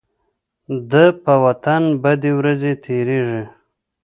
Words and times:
د 0.91 0.93
په 1.23 1.33
وطن 1.45 1.83
بدې 2.03 2.31
ورځې 2.39 2.73
تيريږي. 2.83 3.43